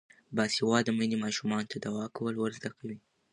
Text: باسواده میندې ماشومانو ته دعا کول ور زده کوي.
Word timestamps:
باسواده 0.35 0.91
میندې 0.97 1.17
ماشومانو 1.25 1.69
ته 1.71 1.77
دعا 1.85 2.05
کول 2.17 2.33
ور 2.37 2.51
زده 2.57 2.69
کوي. 2.77 2.97